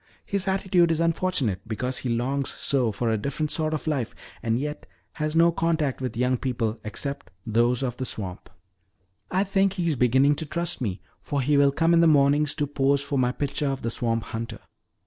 His 0.25 0.47
attitude 0.47 0.89
is 0.89 0.99
unfortunate 0.99 1.61
because 1.67 1.99
he 1.99 2.09
longs 2.09 2.55
so 2.55 2.91
for 2.91 3.11
a 3.11 3.19
different 3.19 3.51
sort 3.51 3.71
of 3.71 3.85
life 3.85 4.15
and 4.41 4.57
yet 4.57 4.87
has 5.11 5.35
no 5.35 5.51
contact 5.51 6.01
with 6.01 6.17
young 6.17 6.37
people 6.37 6.79
except 6.83 7.29
those 7.45 7.83
of 7.83 7.97
the 7.97 8.05
swamp. 8.05 8.49
I 9.29 9.43
think 9.43 9.73
he 9.73 9.87
is 9.87 9.95
beginning 9.95 10.33
to 10.37 10.45
trust 10.47 10.81
me, 10.81 11.01
for 11.21 11.39
he 11.39 11.55
will 11.55 11.71
come 11.71 11.93
in 11.93 11.99
the 11.99 12.07
mornings 12.07 12.55
to 12.55 12.65
pose 12.65 13.03
for 13.03 13.19
my 13.19 13.31
picture 13.31 13.67
of 13.67 13.83
the 13.83 13.91
swamp 13.91 14.23
hunter. 14.23 14.61